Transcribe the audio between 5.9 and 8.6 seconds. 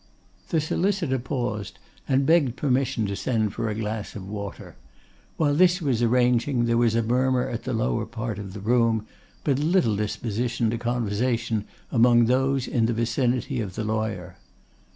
arranging there was a murmur at the lower part of